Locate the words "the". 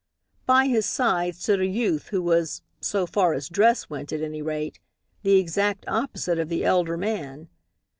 5.21-5.35, 6.49-6.65